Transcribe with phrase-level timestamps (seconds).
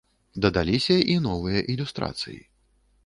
[0.45, 2.39] Дадаліся і новыя ілюстрацыі.